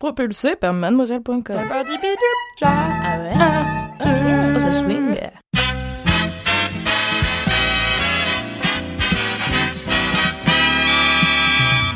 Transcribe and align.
Propulsé 0.00 0.56
par 0.56 0.72
mademoiselle.com. 0.72 1.42
Ah 2.62 3.18
ouais? 3.20 4.58
Ça 4.58 4.72
swing. 4.72 5.14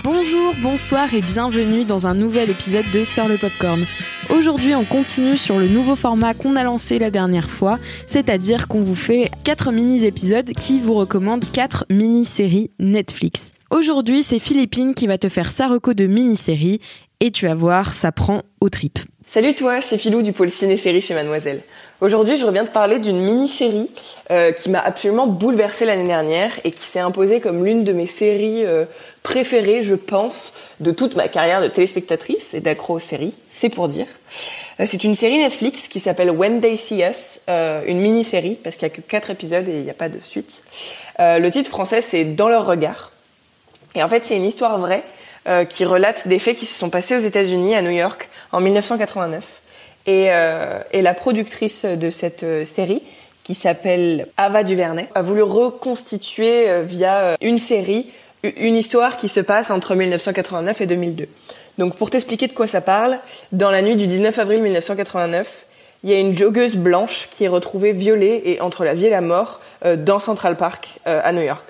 Bonjour, 0.04 0.52
bonsoir 0.60 1.14
et 1.14 1.22
bienvenue 1.22 1.86
dans 1.86 2.06
un 2.06 2.12
nouvel 2.12 2.50
épisode 2.50 2.84
de 2.92 3.04
Sœur 3.04 3.26
le 3.26 3.38
Popcorn. 3.38 3.86
Aujourd'hui, 4.28 4.74
on 4.74 4.84
continue 4.84 5.38
sur 5.38 5.58
le 5.58 5.68
nouveau 5.68 5.96
format 5.96 6.34
qu'on 6.34 6.56
a 6.56 6.62
lancé 6.62 6.98
la 6.98 7.10
dernière 7.10 7.48
fois, 7.48 7.78
c'est-à-dire 8.06 8.68
qu'on 8.68 8.82
vous 8.82 8.94
fait 8.94 9.30
4 9.44 9.72
mini-épisodes 9.72 10.50
qui 10.50 10.78
vous 10.78 10.92
recommandent 10.92 11.50
4 11.50 11.86
mini-séries 11.88 12.70
Netflix. 12.78 13.53
Aujourd'hui, 13.70 14.22
c'est 14.22 14.38
Philippine 14.38 14.94
qui 14.94 15.06
va 15.06 15.18
te 15.18 15.28
faire 15.28 15.50
sa 15.50 15.68
reco 15.68 15.94
de 15.94 16.06
mini-série 16.06 16.80
et 17.20 17.30
tu 17.30 17.46
vas 17.46 17.54
voir, 17.54 17.94
ça 17.94 18.12
prend 18.12 18.42
au 18.60 18.68
trip. 18.68 18.98
Salut 19.26 19.54
toi, 19.54 19.80
c'est 19.80 19.96
Philou 19.96 20.20
du 20.20 20.32
pôle 20.32 20.50
ciné-série 20.50 21.00
chez 21.00 21.14
Mademoiselle. 21.14 21.62
Aujourd'hui, 22.02 22.36
je 22.36 22.44
reviens 22.44 22.64
te 22.64 22.70
parler 22.70 22.98
d'une 22.98 23.18
mini-série 23.18 23.90
euh, 24.30 24.52
qui 24.52 24.68
m'a 24.68 24.80
absolument 24.80 25.26
bouleversée 25.26 25.86
l'année 25.86 26.06
dernière 26.06 26.52
et 26.64 26.72
qui 26.72 26.84
s'est 26.84 27.00
imposée 27.00 27.40
comme 27.40 27.64
l'une 27.64 27.84
de 27.84 27.92
mes 27.94 28.06
séries 28.06 28.64
euh, 28.66 28.84
préférées, 29.22 29.82
je 29.82 29.94
pense, 29.94 30.52
de 30.80 30.90
toute 30.90 31.16
ma 31.16 31.28
carrière 31.28 31.62
de 31.62 31.68
téléspectatrice 31.68 32.52
et 32.52 32.60
d'accro 32.60 32.96
aux 32.96 33.00
séries, 33.00 33.32
c'est 33.48 33.70
pour 33.70 33.88
dire. 33.88 34.06
Euh, 34.78 34.84
c'est 34.86 35.02
une 35.04 35.14
série 35.14 35.38
Netflix 35.38 35.88
qui 35.88 36.00
s'appelle 36.00 36.30
When 36.30 36.60
They 36.60 36.76
See 36.76 37.02
Us, 37.02 37.40
une 37.48 38.00
mini-série 38.00 38.58
parce 38.62 38.76
qu'il 38.76 38.86
y 38.86 38.90
a 38.90 38.94
que 38.94 39.00
quatre 39.00 39.30
épisodes 39.30 39.66
et 39.66 39.78
il 39.78 39.84
n'y 39.84 39.90
a 39.90 39.94
pas 39.94 40.10
de 40.10 40.18
suite. 40.22 40.62
le 41.18 41.48
titre 41.48 41.70
français 41.70 42.02
c'est 42.02 42.24
Dans 42.24 42.50
leur 42.50 42.66
regard. 42.66 43.13
Et 43.94 44.02
en 44.02 44.08
fait, 44.08 44.24
c'est 44.24 44.36
une 44.36 44.44
histoire 44.44 44.78
vraie 44.78 45.04
qui 45.68 45.84
relate 45.84 46.26
des 46.26 46.38
faits 46.38 46.56
qui 46.56 46.64
se 46.64 46.74
sont 46.74 46.88
passés 46.88 47.14
aux 47.16 47.20
États-Unis, 47.20 47.74
à 47.74 47.82
New 47.82 47.90
York, 47.90 48.30
en 48.50 48.62
1989. 48.62 49.60
Et, 50.06 50.28
euh, 50.30 50.80
et 50.92 51.02
la 51.02 51.12
productrice 51.12 51.84
de 51.84 52.08
cette 52.08 52.44
euh, 52.44 52.64
série, 52.64 53.02
qui 53.44 53.54
s'appelle 53.54 54.26
Ava 54.38 54.64
Duvernay, 54.64 55.08
a 55.14 55.22
voulu 55.22 55.42
reconstituer 55.42 56.68
euh, 56.68 56.82
via 56.82 57.18
euh, 57.18 57.36
une 57.42 57.58
série 57.58 58.10
une 58.42 58.76
histoire 58.76 59.16
qui 59.16 59.30
se 59.30 59.40
passe 59.40 59.70
entre 59.70 59.94
1989 59.94 60.82
et 60.82 60.86
2002. 60.86 61.28
Donc 61.78 61.96
pour 61.96 62.10
t'expliquer 62.10 62.46
de 62.46 62.52
quoi 62.52 62.66
ça 62.66 62.82
parle, 62.82 63.18
dans 63.52 63.70
la 63.70 63.80
nuit 63.80 63.96
du 63.96 64.06
19 64.06 64.38
avril 64.38 64.60
1989, 64.60 65.64
il 66.02 66.10
y 66.10 66.14
a 66.14 66.18
une 66.18 66.34
joggeuse 66.34 66.76
blanche 66.76 67.28
qui 67.30 67.44
est 67.44 67.48
retrouvée 67.48 67.92
violée 67.92 68.42
et 68.44 68.60
entre 68.60 68.84
la 68.84 68.92
vie 68.92 69.06
et 69.06 69.10
la 69.10 69.22
mort 69.22 69.60
euh, 69.86 69.96
dans 69.96 70.18
Central 70.18 70.58
Park 70.58 71.00
à 71.06 71.32
New 71.32 71.40
York. 71.40 71.64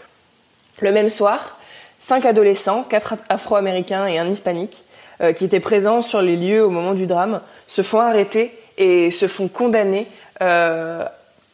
Le 0.81 0.91
même 0.91 1.09
soir, 1.09 1.59
cinq 2.05 2.27
adolescents, 2.27 2.83
quatre 2.83 3.15
afro-américains 3.31 4.07
et 4.07 4.19
un 4.19 4.29
hispanique, 4.29 4.85
euh, 5.23 5.33
qui 5.33 5.47
étaient 5.47 5.61
présents 5.61 6.03
sur 6.03 6.21
les 6.21 6.37
lieux 6.37 6.63
au 6.63 6.69
moment 6.69 6.93
du 6.93 7.07
drame 7.07 7.41
se 7.67 7.81
font 7.81 8.01
arrêter 8.01 8.53
et 8.77 9.11
se 9.11 9.27
font 9.27 9.49
condamner 9.49 10.07
euh, 10.43 11.07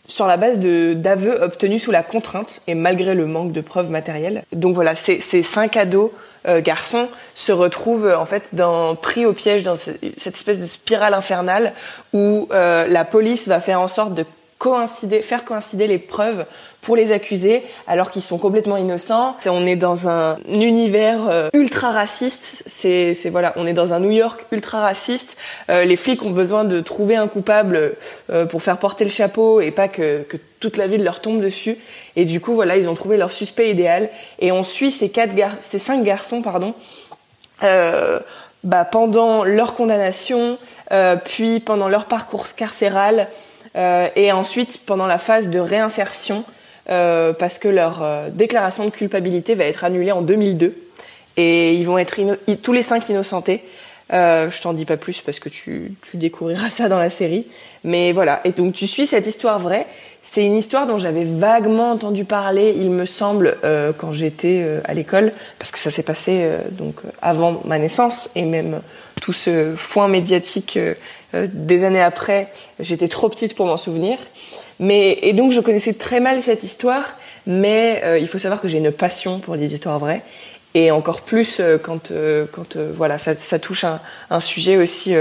sur 0.07 0.27
la 0.27 0.37
base 0.37 0.59
d'aveux 0.59 1.41
obtenus 1.41 1.85
sous 1.85 1.93
la 1.93 2.03
contrainte 2.03 2.63
et 2.67 2.75
malgré 2.75 3.15
le 3.15 3.27
manque 3.27 3.53
de 3.53 3.61
preuves 3.61 3.91
matérielles. 3.91 4.43
Donc 4.53 4.75
voilà, 4.75 4.97
ces, 4.97 5.21
cinq 5.21 5.77
ados 5.77 6.11
euh, 6.49 6.61
garçons 6.61 7.07
se 7.37 7.53
retrouvent 7.53 8.13
en 8.13 8.27
fait 8.27 8.51
pris 9.01 9.27
au 9.27 9.33
piège 9.33 9.63
dans 9.63 9.77
cette 9.77 10.35
espèce 10.35 10.59
de 10.59 10.67
spirale 10.67 11.15
infernale 11.15 11.75
où 12.13 12.49
la 12.51 13.05
police 13.05 13.47
va 13.47 13.61
faire 13.61 13.81
en 13.81 13.89
sorte 13.89 14.15
de 14.15 14.25
coïncider, 14.61 15.23
faire 15.23 15.47
coïncider 15.47 15.87
les 15.87 15.99
preuves 15.99 16.45
pour 16.83 16.95
les 16.95 17.13
accuser 17.13 17.63
alors 17.87 18.11
qu'ils 18.11 18.21
sont 18.21 18.37
complètement 18.37 18.77
innocents. 18.77 19.35
On 19.47 19.67
est 19.67 19.75
dans 19.75 20.07
un 20.07 20.37
univers 20.49 21.29
euh, 21.31 21.49
ultra 21.55 21.91
raciste. 21.91 22.65
C'est, 22.67 23.17
voilà, 23.31 23.55
on 23.57 23.67
est 23.67 23.73
dans 23.73 23.95
un 23.95 24.01
New 24.01 24.11
York 24.11 24.45
ultra 24.53 24.81
raciste. 24.81 25.39
Euh, 25.71 25.85
les 25.85 25.97
flics 25.97 26.23
ont 26.23 26.31
besoin 26.31 26.65
de 26.65 26.81
trouver 26.81 27.17
un 27.17 27.27
coupable 27.27 27.95
euh, 28.29 28.45
pour 28.45 28.63
faire 28.63 28.77
porter 28.77 29.05
le 29.05 29.11
chapeau 29.11 29.63
et 29.63 29.71
pas 29.71 29.89
que, 29.89 30.27
toute 30.61 30.77
la 30.77 30.87
ville 30.87 31.03
leur 31.03 31.23
tombe 31.23 31.41
dessus. 31.41 31.79
Et 32.15 32.27
du 32.27 32.39
coup, 32.39 32.53
voilà, 32.55 32.77
ils 32.77 32.87
ont 32.87 32.95
trouvé 32.95 33.17
leur 33.17 33.33
suspect 33.33 33.71
idéal. 33.71 34.11
Et 34.41 34.53
on 34.53 34.63
suit 34.63 34.91
ces 34.91 35.09
quatre 35.09 35.35
gar 35.35 35.53
ces 35.59 35.79
cinq 35.79 36.05
garçons, 36.05 36.43
pardon. 36.43 36.75
Bah, 38.63 38.85
pendant 38.85 39.43
leur 39.43 39.75
condamnation, 39.75 40.59
puis 41.25 41.61
pendant 41.61 41.89
leur 41.89 42.05
parcours 42.05 42.45
carcéral, 42.55 43.21
euh, 43.21 43.25
et 43.75 44.33
ensuite 44.33 44.81
pendant 44.85 45.07
la 45.07 45.19
phase 45.19 45.49
de 45.49 45.59
réinsertion 45.59 46.45
euh, 46.91 47.33
parce 47.33 47.59
que 47.59 47.69
leur 47.69 48.03
euh, 48.03 48.31
déclaration 48.31 48.85
de 48.85 48.91
culpabilité 48.91 49.55
va 49.55 49.65
être 49.65 49.85
annulée 49.85 50.11
en 50.11 50.23
2002 50.23 50.75
et 51.37 51.75
ils 51.75 51.85
vont 51.85 51.99
être 51.99 52.19
tous 52.63 52.73
les 52.73 52.83
cinq 52.83 53.09
innocentés. 53.09 53.63
Euh, 54.13 54.51
je 54.51 54.61
t'en 54.61 54.73
dis 54.73 54.85
pas 54.85 54.97
plus 54.97 55.21
parce 55.21 55.39
que 55.39 55.49
tu, 55.49 55.95
découvriras 56.15 56.69
ça 56.69 56.89
dans 56.89 56.99
la 56.99 57.11
série. 57.11 57.47
Mais 57.85 58.11
voilà. 58.11 58.41
Et 58.45 58.51
donc 58.51 58.73
tu 58.73 58.89
suis 58.89 59.07
cette 59.07 59.29
histoire 59.29 59.61
vraie. 59.61 59.87
C'est 60.23 60.45
une 60.45 60.57
histoire 60.57 60.89
dont 60.89 60.99
j'avais 60.99 61.25
vaguement 61.25 61.93
entendu 61.93 62.25
parler, 62.25 62.75
il 62.77 62.91
me 62.91 63.07
semble, 63.07 63.57
euh, 63.63 63.93
quand 63.97 64.13
j'étais 64.13 64.67
à 64.85 64.93
l'école, 64.93 65.33
parce 65.59 65.71
que 65.71 65.79
ça 65.79 65.91
s'est 65.91 66.03
passé 66.03 66.51
donc 66.73 66.97
avant 67.23 67.63
ma 67.65 67.79
naissance 67.79 68.31
et 68.35 68.45
même 68.45 68.81
tout 69.21 69.33
ce 69.33 69.75
foin 69.77 70.09
médiatique 70.09 70.79
euh, 71.35 71.47
des 71.53 71.85
années 71.85 72.03
après, 72.03 72.49
j'étais 72.81 73.09
trop 73.09 73.29
petite 73.29 73.55
pour 73.55 73.67
m'en 73.67 73.77
souvenir. 73.77 74.19
Mais 74.79 75.19
et 75.23 75.33
donc 75.33 75.53
je 75.53 75.61
connaissais 75.61 75.95
très 75.95 76.21
mal 76.21 76.43
cette 76.43 76.65
histoire, 76.65 77.17
mais 77.47 78.01
euh, 78.05 78.19
il 78.19 78.27
faut 78.27 78.39
savoir 78.39 78.61
que 78.61 78.69
j'ai 78.69 78.79
une 78.79 78.91
passion 78.91 79.39
pour 79.39 79.55
les 79.55 79.73
histoires 79.73 79.99
vraies 79.99 80.23
et 80.75 80.91
encore 80.91 81.23
plus 81.23 81.59
euh, 81.61 81.79
quand 81.79 82.13
quand 82.53 82.77
voilà 82.77 83.19
ça, 83.19 83.35
ça 83.35 83.59
touche 83.59 83.85
un, 83.85 84.01
un, 84.31 84.41
sujet 84.41 84.77
aussi 84.77 85.15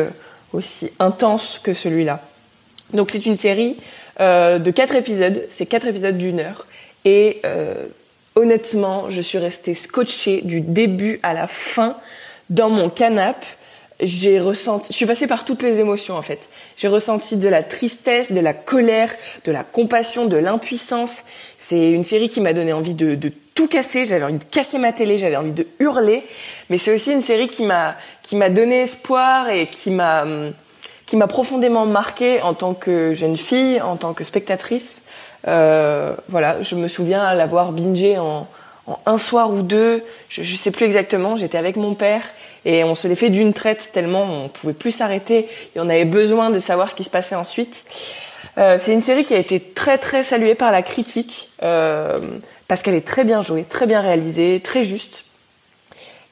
aussi 0.53 0.89
intense 0.99 1.59
que 1.59 1.73
celui-là. 1.73 2.21
Donc 2.93 3.11
c'est 3.11 3.25
une 3.25 3.35
série 3.35 3.77
de 4.19 4.71
quatre 4.71 4.95
épisodes, 4.95 5.45
c'est 5.49 5.65
quatre 5.65 5.87
épisodes 5.87 6.17
d'une 6.17 6.39
heure 6.39 6.65
et 7.05 7.41
honnêtement 8.35 9.09
je 9.09 9.21
suis 9.21 9.37
restée 9.37 9.75
scotchée 9.75 10.41
du 10.41 10.59
début 10.61 11.19
à 11.23 11.33
la 11.33 11.47
fin 11.47 11.95
dans 12.49 12.69
mon 12.69 12.89
canapé 12.89 13.45
j'ai 14.01 14.39
ressenti, 14.39 14.91
je 14.91 14.97
suis 14.97 15.05
passée 15.05 15.27
par 15.27 15.43
toutes 15.43 15.61
les 15.61 15.79
émotions 15.79 16.15
en 16.15 16.21
fait. 16.21 16.49
J'ai 16.77 16.87
ressenti 16.87 17.37
de 17.37 17.49
la 17.49 17.63
tristesse, 17.63 18.31
de 18.31 18.39
la 18.39 18.53
colère, 18.53 19.13
de 19.43 19.51
la 19.51 19.63
compassion, 19.63 20.25
de 20.25 20.37
l'impuissance. 20.37 21.23
C'est 21.57 21.91
une 21.91 22.03
série 22.03 22.29
qui 22.29 22.39
m'a 22.39 22.53
donné 22.53 22.71
envie 22.71 22.93
de, 22.93 23.15
de 23.15 23.31
tout 23.55 23.67
casser. 23.67 24.05
J'avais 24.05 24.23
envie 24.23 24.37
de 24.37 24.43
casser 24.45 24.77
ma 24.77 24.93
télé, 24.93 25.17
j'avais 25.17 25.35
envie 25.35 25.51
de 25.51 25.67
hurler. 25.79 26.23
Mais 26.69 26.77
c'est 26.77 26.95
aussi 26.95 27.11
une 27.11 27.21
série 27.21 27.49
qui 27.49 27.63
m'a 27.63 27.95
qui 28.23 28.35
m'a 28.35 28.49
donné 28.49 28.81
espoir 28.81 29.49
et 29.49 29.67
qui 29.67 29.91
m'a 29.91 30.25
qui 31.05 31.17
m'a 31.17 31.27
profondément 31.27 31.85
marquée 31.85 32.41
en 32.41 32.53
tant 32.53 32.73
que 32.73 33.13
jeune 33.13 33.35
fille, 33.35 33.81
en 33.81 33.97
tant 33.97 34.13
que 34.13 34.23
spectatrice. 34.23 35.01
Euh, 35.47 36.13
voilà, 36.27 36.61
je 36.61 36.75
me 36.75 36.87
souviens 36.87 37.33
l'avoir 37.33 37.71
bingé 37.71 38.17
en, 38.17 38.47
un 39.05 39.17
soir 39.17 39.51
ou 39.51 39.61
deux. 39.61 40.03
Je, 40.29 40.43
je 40.43 40.55
sais 40.55 40.71
plus 40.71 40.85
exactement. 40.85 41.35
J'étais 41.35 41.57
avec 41.57 41.75
mon 41.75 41.93
père 41.93 42.23
et 42.65 42.83
on 42.83 42.95
se 42.95 43.07
les 43.07 43.15
fait 43.15 43.29
d'une 43.29 43.53
traite 43.53 43.91
tellement 43.93 44.23
on 44.23 44.49
pouvait 44.49 44.73
plus 44.73 44.91
s'arrêter 44.91 45.47
et 45.75 45.79
on 45.79 45.89
avait 45.89 46.05
besoin 46.05 46.49
de 46.49 46.59
savoir 46.59 46.89
ce 46.89 46.95
qui 46.95 47.03
se 47.03 47.09
passait 47.09 47.35
ensuite. 47.35 47.85
Euh, 48.57 48.77
c'est 48.77 48.93
une 48.93 49.01
série 49.01 49.25
qui 49.25 49.33
a 49.33 49.37
été 49.37 49.59
très 49.59 49.97
très 49.97 50.23
saluée 50.23 50.55
par 50.55 50.71
la 50.71 50.81
critique 50.81 51.51
euh, 51.63 52.19
parce 52.67 52.81
qu'elle 52.81 52.95
est 52.95 53.07
très 53.07 53.23
bien 53.23 53.41
jouée, 53.41 53.63
très 53.63 53.87
bien 53.87 54.01
réalisée, 54.01 54.59
très 54.63 54.83
juste. 54.83 55.23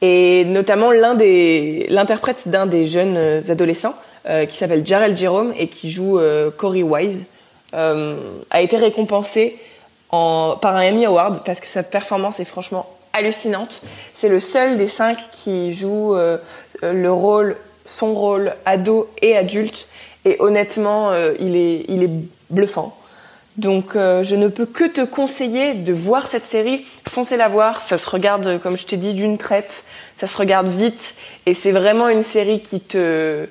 Et 0.02 0.46
notamment 0.46 0.92
l'un 0.92 1.16
des 1.16 1.88
l'interprète 1.90 2.48
d'un 2.48 2.66
des 2.66 2.88
jeunes 2.88 3.18
adolescents 3.50 3.96
euh, 4.28 4.46
qui 4.46 4.58
s'appelle 4.58 4.86
Jarrell 4.86 5.18
Jerome 5.18 5.54
et 5.58 5.70
qui 5.70 5.90
joue 5.90 6.20
Corey 6.58 6.84
Wise 6.84 7.26
a 7.74 8.62
été 8.62 8.78
récompensé 8.78 9.58
par 10.10 10.76
un 10.76 10.90
Emmy 10.90 11.06
Award 11.06 11.44
parce 11.46 11.60
que 11.60 11.68
sa 11.68 11.84
performance 11.84 12.40
est 12.40 12.46
franchement 12.46 12.88
hallucinante. 13.14 13.82
C'est 14.14 14.30
le 14.30 14.40
seul 14.40 14.78
des 14.78 14.88
cinq 14.88 15.18
qui 15.32 15.74
joue 15.74 16.16
euh, 16.16 16.38
le 16.82 17.12
rôle, 17.12 17.58
son 17.86 18.14
rôle 18.14 18.54
ado 18.66 19.10
et 19.22 19.36
adulte. 19.36 19.88
Et 20.26 20.38
honnêtement, 20.40 21.10
euh, 21.12 21.34
il, 21.40 21.56
est, 21.56 21.86
il 21.88 22.04
est 22.04 22.12
bluffant. 22.50 22.96
Donc 23.58 23.96
euh, 23.96 24.24
je 24.24 24.36
ne 24.36 24.48
peux 24.50 24.68
que 24.68 24.84
te 24.84 25.02
conseiller 25.02 25.74
de 25.74 25.92
voir 25.92 26.28
cette 26.28 26.46
série, 26.46 26.86
foncez 27.08 27.38
la 27.38 27.48
voir, 27.48 27.82
ça 27.82 27.98
se 27.98 28.08
regarde 28.08 28.60
comme 28.62 28.78
je 28.78 28.86
t'ai 28.86 28.98
dit 28.98 29.16
d'une 29.16 29.40
traite, 29.40 29.84
ça 30.16 30.28
se 30.28 30.38
regarde 30.38 30.68
vite 30.68 31.16
et 31.48 31.56
c'est 31.56 31.72
vraiment 31.72 32.08
une 32.08 32.22
série 32.22 32.62
qui 32.62 32.80
te, 32.80 33.48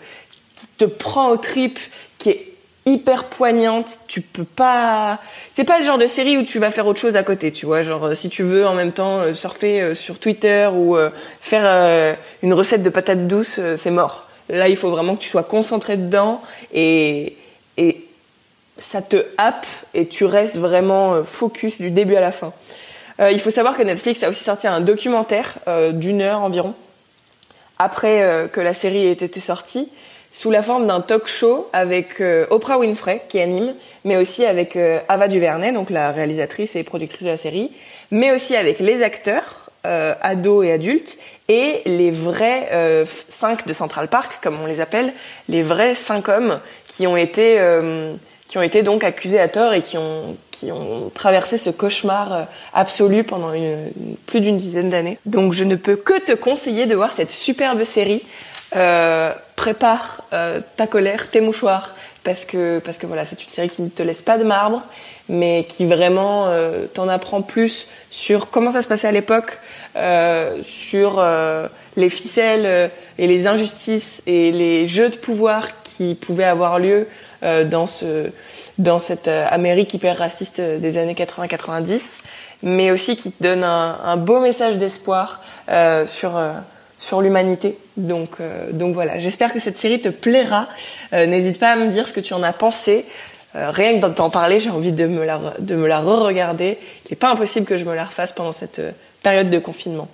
qui 0.55 0.67
te 0.79 0.85
prend 0.85 1.31
au 1.31 1.37
trip, 1.37 1.81
qui 2.19 2.31
est 2.31 2.46
hyper 2.87 3.25
poignante. 3.25 3.99
Tu 4.07 4.21
peux 4.21 4.45
pas. 4.45 5.19
C'est 5.53 5.65
pas 5.65 5.79
le 5.79 5.85
genre 5.85 5.99
de 5.99 6.07
série 6.07 6.39
où 6.39 6.45
tu 6.45 6.59
vas 6.59 6.71
faire 6.71 6.87
autre 6.87 7.01
chose 7.01 7.17
à 7.17 7.23
côté, 7.23 7.53
tu 7.53 7.67
vois. 7.67 7.83
Genre, 7.83 8.17
si 8.17 8.31
tu 8.31 8.45
veux 8.45 8.67
en 8.67 8.75
même 8.75 8.93
temps 8.93 9.19
euh, 9.19 9.35
surfer 9.35 9.83
euh, 9.83 9.95
sur 9.95 10.19
Twitter 10.19 10.71
ou 10.73 10.97
euh, 10.97 11.11
faire 11.41 12.17
une 12.43 12.55
recette 12.55 12.83
de 12.83 12.89
patates 12.89 13.27
douces, 13.27 13.61
c'est 13.77 13.91
mort. 13.91 14.29
Là, 14.49 14.69
il 14.69 14.77
faut 14.77 14.91
vraiment 14.91 15.17
que 15.17 15.23
tu 15.23 15.29
sois 15.29 15.43
concentré 15.43 15.97
dedans 15.97 16.41
et, 16.73 17.37
et 17.77 18.05
ça 18.79 19.03
te 19.03 19.27
happe 19.37 19.67
et 19.93 20.07
tu 20.07 20.25
restes 20.25 20.57
vraiment 20.57 21.25
focus 21.25 21.79
du 21.79 21.91
début 21.91 22.15
à 22.15 22.21
la 22.21 22.31
fin. 22.31 22.53
il 23.19 23.41
faut 23.41 23.51
savoir 23.51 23.77
que 23.77 23.83
Netflix 23.83 24.23
a 24.23 24.29
aussi 24.29 24.45
sorti 24.45 24.69
un 24.69 24.81
documentaire 24.81 25.55
d'une 25.93 26.23
heure 26.23 26.43
environ 26.43 26.75
après 27.79 28.49
que 28.53 28.61
la 28.61 28.73
série 28.73 29.07
ait 29.07 29.13
été 29.13 29.41
sortie 29.41 29.91
sous 30.37 30.51
la 30.51 30.63
forme 30.63 30.87
d'un 30.87 31.01
talk 31.01 31.29
show 31.29 31.67
avec 31.73 32.21
euh, 32.21 32.45
Oprah 32.51 32.79
Winfrey 32.79 33.23
qui 33.27 33.41
anime, 33.41 33.75
mais 34.05 34.19
aussi 34.19 34.45
avec 34.45 34.77
euh, 34.77 34.99
Ava 35.09 35.29
DuVernay, 35.29 35.73
donc 35.73 35.89
la 35.89 36.13
réalisatrice 36.13 36.77
et 36.77 36.83
productrice 36.83 37.23
de 37.23 37.31
la 37.31 37.39
série, 37.39 37.73
mais 38.11 38.33
aussi 38.33 38.55
avec 38.55 38.79
les 38.79 39.03
acteurs, 39.03 39.71
euh, 39.87 40.15
ados 40.21 40.67
et 40.67 40.73
adultes, 40.73 41.17
et 41.49 41.81
les 41.87 42.11
vrais 42.11 42.69
cinq 43.31 43.67
de 43.67 43.73
Central 43.73 44.09
Park, 44.09 44.41
comme 44.43 44.61
on 44.61 44.67
les 44.67 44.81
appelle, 44.81 45.15
les 45.49 45.63
vrais 45.63 45.95
cinq 45.95 46.29
hommes 46.29 46.61
qui 46.89 47.07
ont 47.07 47.17
été 47.17 47.59
qui 48.49 48.59
ont 48.59 48.63
été 48.63 48.83
donc 48.83 49.05
accusés 49.05 49.39
à 49.39 49.47
tort 49.47 49.73
et 49.73 49.81
qui 49.81 49.97
ont 49.97 50.37
qui 50.51 50.73
ont 50.73 51.09
traversé 51.15 51.57
ce 51.57 51.71
cauchemar 51.71 52.49
absolu 52.75 53.23
pendant 53.23 53.53
plus 54.27 54.41
d'une 54.41 54.57
dizaine 54.57 54.91
d'années. 54.91 55.19
Donc 55.25 55.53
je 55.53 55.63
ne 55.63 55.77
peux 55.77 55.95
que 55.95 56.21
te 56.21 56.33
conseiller 56.33 56.87
de 56.87 56.97
voir 56.97 57.13
cette 57.13 57.31
superbe 57.31 57.85
série 57.85 58.23
euh, 58.75 59.33
prépare 59.55 60.23
euh, 60.33 60.61
ta 60.77 60.89
colère, 60.89 61.31
tes 61.31 61.41
mouchoirs, 61.41 61.95
parce 62.25 62.45
que 62.45 62.81
parce 62.81 62.99
que 62.99 63.07
voilà, 63.07 63.25
c'est 63.25 63.45
une 63.45 63.53
série 63.53 63.71
qui 63.71 63.81
ne 63.81 63.89
te 63.89 64.03
laisse 64.03 64.23
pas 64.23 64.39
de 64.39 64.45
marbre, 64.45 64.83
mais 65.29 65.67
qui 65.69 65.87
vraiment 65.87 66.47
euh, 66.49 66.87
t'en 66.93 67.09
apprend 67.09 67.43
plus 67.43 67.87
sur 68.11 68.51
comment 68.51 68.73
ça 68.73 68.83
se 68.83 68.89
passait 68.89 69.07
à 69.07 69.13
l'époque, 69.13 69.59
sur 70.65 71.25
les 71.97 72.11
ficelles 72.11 72.91
et 73.17 73.27
les 73.27 73.47
injustices 73.47 74.23
et 74.27 74.53
les 74.53 74.87
jeux 74.89 75.09
de 75.09 75.17
pouvoir 75.17 75.83
qui 75.85 76.15
pouvaient 76.15 76.45
avoir 76.45 76.79
lieu 76.79 77.09
dans 77.43 77.87
ce 77.87 78.31
dans 78.77 78.99
cette 78.99 79.29
Amérique 79.29 79.95
hyper 79.95 80.19
raciste 80.19 80.61
des 80.61 80.99
années 80.99 81.15
80-90, 81.15 82.19
mais 82.63 82.91
aussi 82.91 83.17
qui 83.17 83.33
te 83.33 83.43
donne 83.43 83.65
un, 83.65 83.99
un 84.05 84.19
beau 84.19 84.41
message 84.41 84.77
d'espoir 84.77 85.41
sur 86.07 86.39
sur 86.99 87.21
l'humanité. 87.21 87.77
Donc, 87.97 88.31
euh, 88.41 88.73
donc 88.73 88.95
voilà, 88.95 89.21
j'espère 89.21 89.53
que 89.53 89.59
cette 89.59 89.79
série 89.79 90.01
te 90.01 90.09
plaira. 90.09 90.69
Euh, 91.13 91.27
n'hésite 91.27 91.59
pas 91.59 91.71
à 91.71 91.77
me 91.77 91.89
dire 91.89 92.09
ce 92.09 92.13
que 92.13 92.21
tu 92.21 92.35
en 92.35 92.43
as 92.43 92.53
pensé. 92.53 93.05
Euh, 93.55 93.71
rien 93.71 93.99
que 93.99 94.07
d'en 94.07 94.31
parler, 94.31 94.61
j'ai 94.61 94.71
envie 94.71 94.93
de 94.93 95.07
me 95.07 95.25
la, 95.25 95.41
la 95.69 96.01
re-regarder. 96.01 96.79
Il 97.07 97.13
n'est 97.13 97.17
pas 97.17 97.31
impossible 97.31 97.67
que 97.67 97.77
je 97.77 97.85
me 97.85 97.95
la 97.95 98.05
refasse 98.05 98.33
pendant 98.33 98.53
cette 98.53 98.81
période 99.23 99.51
de 99.51 99.59
confinement. 99.59 100.09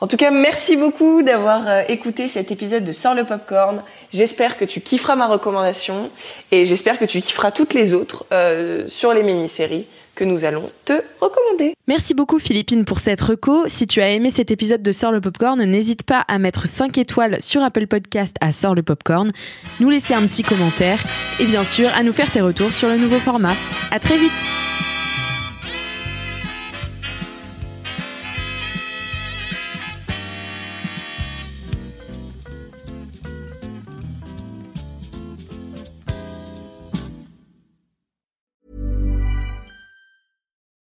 En 0.00 0.06
tout 0.06 0.16
cas, 0.16 0.30
merci 0.30 0.76
beaucoup 0.76 1.22
d'avoir 1.22 1.88
écouté 1.88 2.28
cet 2.28 2.50
épisode 2.50 2.84
de 2.84 2.92
Sors 2.92 3.14
le 3.14 3.24
Popcorn. 3.24 3.80
J'espère 4.12 4.58
que 4.58 4.64
tu 4.64 4.80
kifferas 4.80 5.14
ma 5.14 5.28
recommandation 5.28 6.10
et 6.50 6.66
j'espère 6.66 6.98
que 6.98 7.06
tu 7.06 7.22
kifferas 7.22 7.52
toutes 7.52 7.72
les 7.72 7.94
autres 7.94 8.26
sur 8.88 9.14
les 9.14 9.22
mini-séries 9.22 9.86
que 10.14 10.24
nous 10.24 10.44
allons 10.44 10.70
te 10.84 10.92
recommander. 11.20 11.74
Merci 11.86 12.14
beaucoup 12.14 12.38
Philippine 12.38 12.84
pour 12.84 13.00
cette 13.00 13.20
reco. 13.20 13.64
Si 13.66 13.86
tu 13.86 14.00
as 14.00 14.10
aimé 14.10 14.30
cet 14.30 14.50
épisode 14.50 14.82
de 14.82 14.92
Sort 14.92 15.12
le 15.12 15.20
Popcorn, 15.20 15.62
n'hésite 15.62 16.02
pas 16.02 16.24
à 16.28 16.38
mettre 16.38 16.66
5 16.66 16.96
étoiles 16.98 17.40
sur 17.40 17.62
Apple 17.62 17.86
Podcast 17.86 18.36
à 18.40 18.52
Sort 18.52 18.74
le 18.74 18.82
Popcorn, 18.82 19.30
nous 19.80 19.90
laisser 19.90 20.14
un 20.14 20.22
petit 20.22 20.42
commentaire 20.42 21.02
et 21.40 21.44
bien 21.46 21.64
sûr 21.64 21.88
à 21.94 22.02
nous 22.02 22.12
faire 22.12 22.30
tes 22.30 22.40
retours 22.40 22.72
sur 22.72 22.88
le 22.88 22.96
nouveau 22.96 23.18
format. 23.18 23.54
À 23.90 23.98
très 23.98 24.16
vite 24.16 24.30